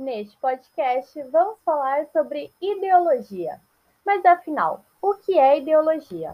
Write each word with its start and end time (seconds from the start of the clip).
Neste 0.00 0.34
podcast, 0.38 1.22
vamos 1.24 1.58
falar 1.62 2.06
sobre 2.06 2.50
ideologia. 2.58 3.60
Mas 4.02 4.24
afinal, 4.24 4.80
o 5.02 5.12
que 5.12 5.38
é 5.38 5.58
ideologia? 5.58 6.32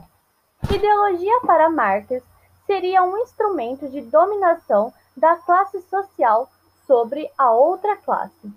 Ideologia 0.72 1.40
para 1.44 1.68
Marx 1.68 2.22
seria 2.64 3.02
um 3.02 3.18
instrumento 3.18 3.88
de 3.88 4.02
dominação 4.02 4.94
da 5.16 5.34
classe 5.34 5.82
social 5.82 6.48
sobre 6.87 7.29
a 7.37 7.51
outra 7.51 7.97
classe. 7.97 8.52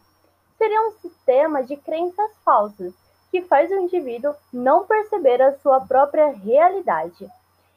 Seria 0.59 0.79
um 0.87 0.91
sistema 0.91 1.63
de 1.63 1.75
crenças 1.75 2.31
falsas 2.45 2.93
que 3.31 3.41
faz 3.41 3.71
o 3.71 3.79
indivíduo 3.79 4.35
não 4.53 4.85
perceber 4.85 5.41
a 5.41 5.57
sua 5.57 5.81
própria 5.81 6.27
realidade. 6.27 7.27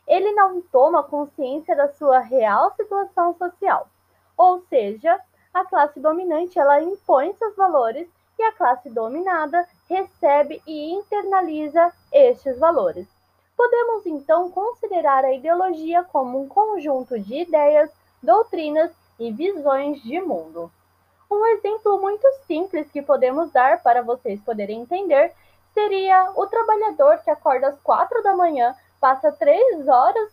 Ele 0.06 0.32
não 0.32 0.60
toma 0.60 1.02
consciência 1.02 1.74
da 1.74 1.88
sua 1.94 2.18
real 2.18 2.74
situação 2.76 3.34
social. 3.38 3.88
Ou 4.36 4.60
seja, 4.68 5.18
a 5.52 5.64
classe 5.64 6.00
dominante 6.00 6.58
ela 6.58 6.80
impõe 6.80 7.34
seus 7.34 7.54
valores 7.54 8.08
e 8.38 8.42
a 8.42 8.52
classe 8.52 8.88
dominada 8.88 9.66
recebe 9.88 10.62
e 10.66 10.92
internaliza 10.92 11.92
estes 12.10 12.58
valores. 12.58 13.06
Podemos 13.56 14.06
então 14.06 14.50
considerar 14.50 15.24
a 15.24 15.32
ideologia 15.32 16.02
como 16.04 16.40
um 16.40 16.48
conjunto 16.48 17.18
de 17.20 17.42
ideias, 17.42 17.90
doutrinas 18.22 18.90
e 19.18 19.30
visões 19.30 20.02
de 20.02 20.20
mundo. 20.20 20.70
Um 21.30 21.46
exemplo 21.46 22.00
muito 22.00 22.26
simples 22.46 22.90
que 22.90 23.02
podemos 23.02 23.50
dar 23.50 23.82
para 23.82 24.02
vocês 24.02 24.40
poderem 24.40 24.80
entender 24.80 25.32
seria 25.72 26.32
o 26.34 26.46
trabalhador 26.46 27.18
que 27.18 27.30
acorda 27.30 27.68
às 27.68 27.80
quatro 27.80 28.22
da 28.22 28.36
manhã, 28.36 28.74
passa 29.00 29.32
três 29.32 29.88
horas 29.88 30.30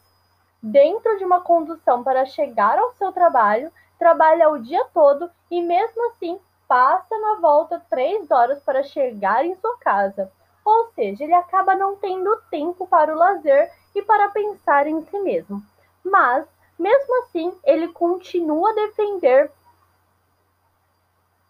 dentro 0.61 1.17
de 1.17 1.23
uma 1.23 1.41
condução 1.41 2.03
para 2.03 2.25
chegar 2.25 2.77
ao 2.77 2.91
seu 2.93 3.11
trabalho, 3.11 3.71
trabalha 3.99 4.49
o 4.49 4.57
dia 4.57 4.83
todo 4.93 5.29
e 5.51 5.61
mesmo 5.61 6.07
assim 6.07 6.39
passa 6.67 7.17
na 7.17 7.35
volta 7.35 7.83
três 7.89 8.31
horas 8.31 8.63
para 8.63 8.81
chegar 8.81 9.45
em 9.45 9.53
sua 9.55 9.77
casa. 9.79 10.31
Ou 10.63 10.87
seja, 10.93 11.23
ele 11.23 11.33
acaba 11.33 11.75
não 11.75 11.97
tendo 11.97 12.41
tempo 12.49 12.87
para 12.87 13.13
o 13.13 13.17
lazer 13.17 13.71
e 13.93 14.01
para 14.01 14.29
pensar 14.29 14.87
em 14.87 15.01
si 15.01 15.19
mesmo. 15.19 15.61
Mas, 16.03 16.47
mesmo 16.77 17.23
assim, 17.23 17.53
ele 17.63 17.89
continua 17.89 18.71
a 18.71 18.75
defender 18.75 19.51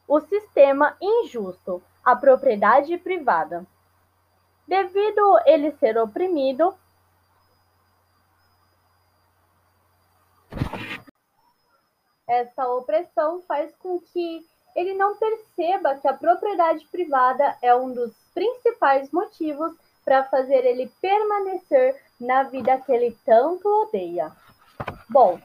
o 0.07 0.19
sistema 0.21 0.97
injusto, 0.99 1.83
a 2.03 2.15
propriedade 2.15 2.97
privada. 2.97 3.65
Devido 4.67 5.39
ele 5.45 5.71
ser 5.73 5.97
oprimido, 5.97 6.73
essa 12.29 12.67
opressão 12.67 13.41
faz 13.41 13.75
com 13.77 13.99
que 13.99 14.45
ele 14.75 14.93
não 14.93 15.17
perceba 15.17 15.95
que 15.95 16.07
a 16.07 16.13
propriedade 16.13 16.85
privada 16.87 17.57
é 17.61 17.75
um 17.75 17.91
dos 17.91 18.13
principais 18.33 19.11
motivos 19.11 19.75
para 20.05 20.23
fazer 20.25 20.63
ele 20.63 20.91
permanecer 21.01 21.99
na 22.19 22.43
vida 22.43 22.77
que 22.79 22.91
ele 22.91 23.17
tanto 23.25 23.67
odeia. 23.67 24.31
Bom, 25.09 25.39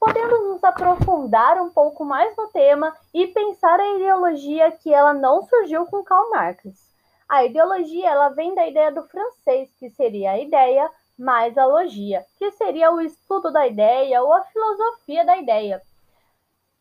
podemos 0.00 0.40
nos 0.48 0.64
aprofundar 0.64 1.60
um 1.60 1.70
pouco 1.70 2.04
mais 2.04 2.34
no 2.36 2.48
tema 2.48 2.96
e 3.12 3.26
pensar 3.26 3.78
a 3.78 3.94
ideologia 3.94 4.72
que 4.72 4.92
ela 4.92 5.12
não 5.12 5.42
surgiu 5.42 5.84
com 5.86 6.02
Karl 6.02 6.30
Marx. 6.30 6.88
A 7.28 7.44
ideologia 7.44 8.08
ela 8.08 8.30
vem 8.30 8.54
da 8.54 8.66
ideia 8.66 8.90
do 8.90 9.02
francês, 9.02 9.70
que 9.78 9.90
seria 9.90 10.32
a 10.32 10.38
ideia 10.38 10.90
mais 11.18 11.58
a 11.58 11.66
logia, 11.66 12.24
que 12.38 12.50
seria 12.52 12.92
o 12.92 13.00
estudo 13.00 13.50
da 13.50 13.66
ideia 13.66 14.22
ou 14.22 14.32
a 14.32 14.42
filosofia 14.44 15.24
da 15.24 15.36
ideia. 15.36 15.82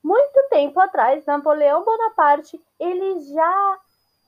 Muito 0.04 0.48
tempo 0.50 0.80
atrás, 0.80 1.26
Napoleão 1.26 1.84
Bonaparte 1.84 2.62
ele 2.80 3.20
já 3.34 3.78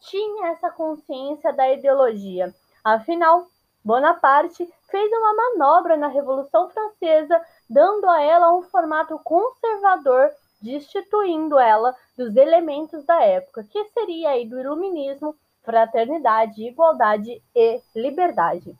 tinha 0.01 0.47
essa 0.47 0.69
consciência 0.71 1.53
da 1.53 1.71
ideologia. 1.71 2.53
Afinal, 2.83 3.45
Bonaparte 3.83 4.67
fez 4.89 5.11
uma 5.11 5.33
manobra 5.33 5.95
na 5.95 6.07
Revolução 6.07 6.69
Francesa, 6.69 7.39
dando 7.69 8.09
a 8.09 8.21
ela 8.21 8.55
um 8.55 8.63
formato 8.63 9.19
conservador, 9.23 10.31
destituindo 10.61 11.57
ela 11.57 11.95
dos 12.17 12.35
elementos 12.35 13.05
da 13.05 13.21
época, 13.23 13.63
que 13.63 13.85
seria 13.85 14.31
aí 14.31 14.45
do 14.45 14.59
iluminismo 14.59 15.35
fraternidade, 15.63 16.63
igualdade 16.63 17.41
e 17.55 17.81
liberdade. 17.95 18.75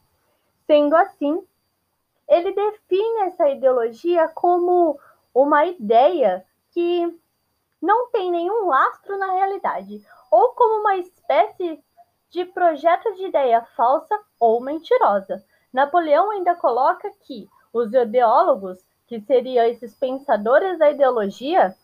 Sendo 0.69 0.96
assim, 0.96 1.44
ele 2.28 2.52
define 2.52 3.22
essa 3.22 3.50
ideologia 3.50 4.28
como 4.28 5.00
uma 5.34 5.66
ideia 5.66 6.46
que 6.72 7.19
não 7.81 8.12
tem 8.12 8.30
nenhum 8.30 8.68
lastro 8.68 9.18
na 9.18 9.34
realidade, 9.34 10.00
ou 10.30 10.50
como 10.50 10.81
uma 10.81 10.97
espécie 10.97 11.84
de 12.30 12.46
projeto 12.46 13.16
de 13.16 13.25
ideia 13.25 13.63
falsa 13.75 14.16
ou 14.40 14.62
mentirosa. 14.62 15.44
Napoleão 15.74 16.30
ainda 16.30 16.53
coloca 16.53 17.09
que 17.22 17.50
os 17.74 17.91
ideólogos, 17.91 18.78
que 19.07 19.19
seriam 19.22 19.66
esses 19.66 19.96
pensadores 19.96 20.78
da 20.78 20.91
ideologia, 20.91 21.75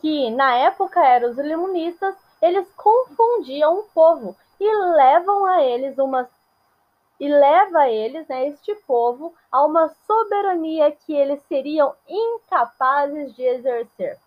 que 0.00 0.30
na 0.30 0.56
época 0.56 1.04
eram 1.04 1.28
os 1.28 1.36
iluministas, 1.36 2.16
eles 2.40 2.66
confundiam 2.72 3.80
o 3.80 3.82
povo 3.82 4.34
e 4.58 4.76
levam 4.96 5.44
a 5.44 5.62
eles 5.62 5.98
uma 5.98 6.26
e 7.24 7.28
leva 7.28 7.88
eles, 7.88 8.28
né, 8.28 8.48
este 8.48 8.74
povo, 8.86 9.34
a 9.50 9.64
uma 9.64 9.88
soberania 10.06 10.92
que 10.92 11.14
eles 11.14 11.42
seriam 11.48 11.94
incapazes 12.06 13.34
de 13.34 13.42
exercer. 13.42 14.18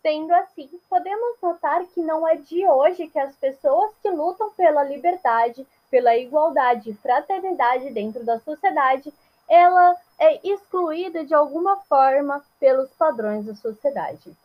Sendo 0.00 0.32
assim, 0.32 0.70
podemos 0.88 1.36
notar 1.42 1.84
que 1.86 2.00
não 2.00 2.26
é 2.28 2.36
de 2.36 2.64
hoje 2.68 3.08
que 3.08 3.18
as 3.18 3.34
pessoas 3.34 3.96
que 4.00 4.08
lutam 4.08 4.48
pela 4.50 4.84
liberdade, 4.84 5.66
pela 5.90 6.16
igualdade 6.16 6.90
e 6.90 6.94
fraternidade 6.94 7.90
dentro 7.90 8.24
da 8.24 8.38
sociedade, 8.38 9.12
ela 9.48 9.96
é 10.20 10.38
excluída 10.48 11.24
de 11.24 11.34
alguma 11.34 11.78
forma 11.78 12.44
pelos 12.60 12.88
padrões 12.92 13.44
da 13.44 13.56
sociedade. 13.56 14.36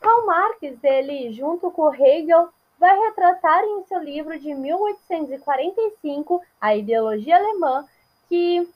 Karl 0.00 0.26
Marx, 0.26 0.60
ele, 0.84 1.32
junto 1.32 1.72
com 1.72 1.92
Hegel, 1.92 2.50
vai 2.78 2.98
retratar 2.98 3.64
em 3.64 3.84
seu 3.84 3.98
livro 4.00 4.38
de 4.38 4.54
1845, 4.54 6.42
A 6.60 6.76
Ideologia 6.76 7.36
Alemã, 7.36 7.86
que 8.28 8.68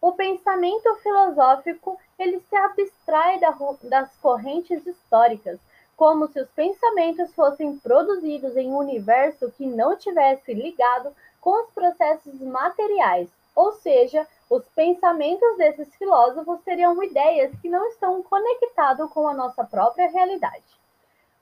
o 0.00 0.12
pensamento 0.12 0.94
filosófico 0.96 1.98
ele 2.18 2.40
se 2.40 2.56
abstrai 2.56 3.40
das 3.82 4.14
correntes 4.16 4.86
históricas, 4.86 5.58
como 5.96 6.28
se 6.28 6.40
os 6.40 6.48
pensamentos 6.50 7.34
fossem 7.34 7.78
produzidos 7.78 8.56
em 8.56 8.68
um 8.68 8.76
universo 8.76 9.50
que 9.52 9.66
não 9.66 9.96
tivesse 9.96 10.52
ligado 10.52 11.14
com 11.40 11.64
os 11.64 11.70
processos 11.70 12.40
materiais, 12.40 13.28
ou 13.54 13.72
seja, 13.72 14.26
os 14.50 14.64
pensamentos 14.74 15.56
desses 15.56 15.94
filósofos 15.96 16.60
seriam 16.62 17.02
ideias 17.02 17.50
que 17.60 17.68
não 17.68 17.88
estão 17.88 18.22
conectadas 18.22 19.10
com 19.10 19.26
a 19.26 19.34
nossa 19.34 19.64
própria 19.64 20.08
realidade. 20.10 20.64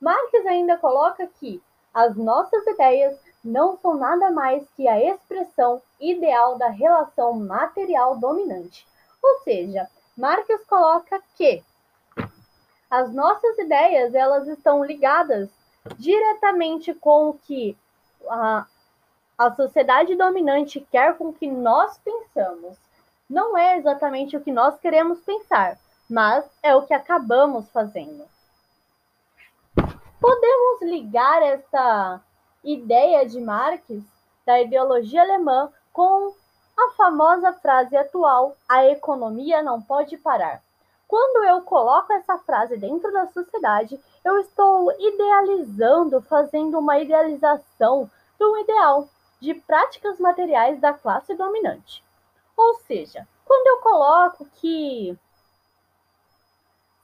Marx 0.05 0.35
ainda 0.47 0.77
coloca 0.77 1.27
que 1.27 1.63
as 1.95 2.15
nossas 2.15 2.67
ideias 2.67 3.19
não 3.43 3.79
são 3.79 3.95
nada 3.95 4.31
mais 4.31 4.63
que 4.77 4.87
a 4.87 5.03
expressão 5.03 5.81
ideal 5.99 6.59
da 6.59 6.69
relação 6.69 7.33
material 7.33 8.15
dominante. 8.19 8.87
Ou 9.23 9.39
seja, 9.39 9.89
Marx 10.15 10.47
coloca 10.69 11.23
que 11.39 11.65
as 12.91 13.15
nossas 13.15 13.59
ideias 13.59 14.15
elas 14.15 14.47
estão 14.47 14.85
ligadas 14.85 15.49
diretamente 15.97 16.93
com 16.93 17.31
o 17.31 17.39
que 17.39 17.75
a, 18.29 18.67
a 19.39 19.55
sociedade 19.55 20.15
dominante 20.17 20.87
quer 20.91 21.17
com 21.17 21.33
que 21.33 21.47
nós 21.47 21.97
pensamos 22.05 22.77
não 23.27 23.57
é 23.57 23.79
exatamente 23.79 24.37
o 24.37 24.43
que 24.43 24.53
nós 24.53 24.79
queremos 24.81 25.19
pensar, 25.21 25.79
mas 26.11 26.45
é 26.63 26.77
o 26.77 26.83
que 26.83 26.93
acabamos 26.93 27.71
fazendo. 27.71 28.34
Podemos 30.27 30.81
ligar 30.81 31.43
essa 31.43 32.19
ideia 32.65 33.27
de 33.27 33.39
Marx 33.39 33.83
da 34.47 34.59
ideologia 34.59 35.21
alemã 35.21 35.71
com 35.93 36.33
a 36.75 36.89
famosa 36.97 37.53
frase 37.53 37.95
atual: 37.95 38.57
a 38.67 38.87
economia 38.87 39.63
não 39.63 39.83
pode 39.83 40.17
parar. 40.17 40.63
Quando 41.07 41.45
eu 41.45 41.61
coloco 41.61 42.11
essa 42.15 42.39
frase 42.39 42.79
dentro 42.79 43.13
da 43.13 43.27
sociedade, 43.27 44.01
eu 44.25 44.39
estou 44.41 44.91
idealizando, 44.99 46.23
fazendo 46.23 46.79
uma 46.79 46.99
idealização 46.99 48.11
do 48.39 48.57
ideal 48.61 49.07
de 49.43 49.53
práticas 49.53 50.19
materiais 50.19 50.81
da 50.81 50.95
classe 50.95 51.35
dominante. 51.35 52.03
Ou 52.57 52.73
seja, 52.87 53.29
quando 53.45 53.67
eu 53.67 53.83
coloco 53.83 54.47
que 54.55 55.19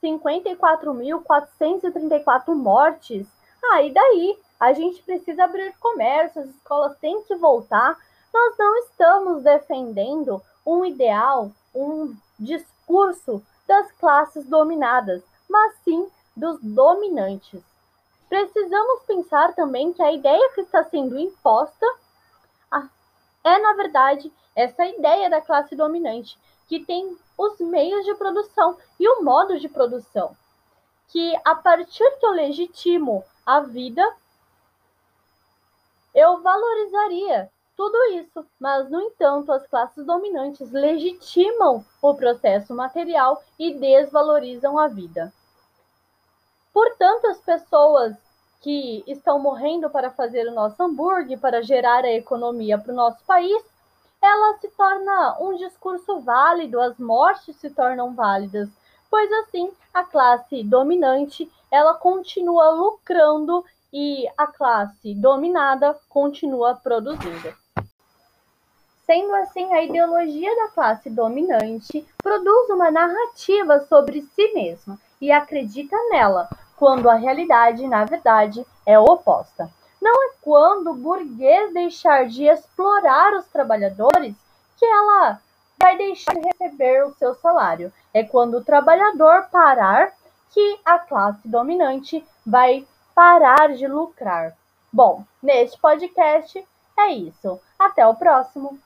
54.434 0.02 2.55
mortes, 2.55 3.26
aí 3.73 3.91
ah, 3.91 3.93
daí 3.94 4.38
a 4.58 4.73
gente 4.73 5.02
precisa 5.02 5.44
abrir 5.44 5.73
comércio, 5.79 6.41
as 6.43 6.49
escolas 6.49 6.97
têm 6.99 7.23
que 7.23 7.37
voltar. 7.37 7.97
Nós 8.32 8.56
não 8.58 8.76
estamos 8.79 9.43
defendendo 9.43 10.41
um 10.64 10.82
ideal, 10.85 11.50
um 11.75 12.14
discurso 12.38 13.43
das 13.67 13.91
classes 13.93 14.47
dominadas, 14.47 15.23
mas 15.49 15.75
sim 15.85 16.08
dos 16.37 16.61
dominantes. 16.61 17.61
Precisamos 18.29 19.03
pensar 19.06 19.55
também 19.55 19.93
que 19.93 20.03
a 20.03 20.12
ideia 20.12 20.50
que 20.55 20.61
está 20.61 20.85
sendo 20.85 21.19
imposta 21.19 21.87
é, 23.43 23.58
na 23.58 23.73
verdade, 23.75 24.31
essa 24.55 24.87
ideia 24.87 25.31
da 25.31 25.41
classe 25.41 25.75
dominante, 25.75 26.38
que 26.70 26.78
tem 26.78 27.19
os 27.37 27.58
meios 27.58 28.05
de 28.05 28.14
produção 28.14 28.78
e 28.99 29.08
o 29.08 29.25
modo 29.25 29.58
de 29.58 29.69
produção. 29.69 30.37
Que 31.08 31.34
a 31.44 31.56
partir 31.56 32.08
que 32.20 32.25
eu 32.25 32.31
legitimo 32.31 33.25
a 33.44 33.58
vida, 33.58 34.08
eu 36.14 36.40
valorizaria 36.40 37.50
tudo 37.76 37.96
isso, 38.12 38.46
mas, 38.61 38.88
no 38.88 39.00
entanto, 39.00 39.50
as 39.50 39.67
classes 39.67 40.06
dominantes 40.06 40.70
legitimam 40.70 41.84
o 42.00 42.14
processo 42.14 42.72
material 42.72 43.43
e 43.58 43.75
desvalorizam 43.75 44.78
a 44.78 44.87
vida. 44.87 45.32
Portanto, 46.72 47.26
as 47.26 47.38
pessoas 47.38 48.14
que 48.61 49.02
estão 49.08 49.40
morrendo 49.40 49.90
para 49.90 50.11
fazer 50.12 50.46
o 50.46 50.55
nosso 50.55 50.81
hambúrguer, 50.81 51.40
para 51.40 51.62
gerar 51.62 52.05
a 52.05 52.12
economia 52.12 52.78
para 52.78 52.93
o 52.93 52.96
nosso 52.96 53.25
país, 53.25 53.61
ela 54.22 54.58
se 54.58 54.69
torna 54.69 55.38
um 55.40 55.56
discurso 55.56 56.20
válido, 56.20 56.81
as 56.81 56.99
mortes 56.99 57.56
se 57.56 57.70
tornam 57.70 58.14
válidas, 58.14 58.69
pois 59.11 59.31
assim 59.32 59.70
a 59.93 60.05
classe 60.05 60.62
dominante 60.62 61.50
ela 61.70 61.94
continua 61.94 62.70
lucrando 62.70 63.64
e 63.93 64.28
a 64.37 64.46
classe 64.46 65.14
dominada 65.14 65.99
continua 66.08 66.75
produzindo. 66.75 67.55
Sendo 69.05 69.34
assim, 69.34 69.72
a 69.72 69.82
ideologia 69.82 70.55
da 70.55 70.69
classe 70.69 71.11
dominante 71.11 72.06
produz 72.22 72.70
uma 72.70 72.90
narrativa 72.90 73.81
sobre 73.87 74.22
si 74.22 74.52
mesma 74.52 74.99
e 75.20 75.32
acredita 75.32 75.96
nela, 76.11 76.49
quando 76.76 77.11
a 77.11 77.14
realidade, 77.14 77.87
na 77.88 78.05
verdade, 78.05 78.64
é 78.87 78.99
oposta. 78.99 79.69
Não 80.00 80.31
é 80.31 80.32
quando 80.41 80.91
o 80.91 80.94
burguês 80.94 81.73
deixar 81.73 82.26
de 82.26 82.44
explorar 82.44 83.35
os 83.35 83.47
trabalhadores 83.47 84.35
que 84.79 84.85
ela 84.85 85.41
vai 85.79 85.97
deixar 85.97 86.35
de 86.35 86.41
receber 86.41 87.05
o 87.05 87.14
seu 87.14 87.35
salário. 87.35 87.93
É 88.12 88.23
quando 88.23 88.58
o 88.58 88.64
trabalhador 88.64 89.49
parar 89.50 90.12
que 90.50 90.81
a 90.85 90.99
classe 90.99 91.47
dominante 91.47 92.25
vai 92.44 92.87
parar 93.14 93.75
de 93.75 93.87
lucrar. 93.87 94.56
Bom, 94.93 95.25
neste 95.43 95.79
podcast 95.79 96.67
é 96.99 97.08
isso. 97.12 97.61
Até 97.79 98.06
o 98.06 98.14
próximo! 98.14 98.79